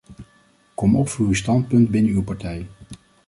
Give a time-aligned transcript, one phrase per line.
[0.75, 2.67] Kom op voor uw standpunt binnen uw partij!